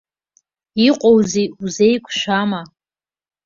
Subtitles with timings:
[0.87, 2.61] Иҟоузеи, узеиқәшәама?